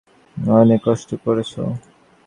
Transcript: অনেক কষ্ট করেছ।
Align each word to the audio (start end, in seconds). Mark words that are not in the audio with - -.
অনেক 0.55 0.79
কষ্ট 0.85 1.09
করেছ। 1.25 1.51